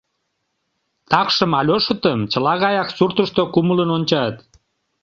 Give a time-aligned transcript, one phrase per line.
[1.11, 4.35] Такшым Альошытым чыла гаяк суртышто кумылын ончат.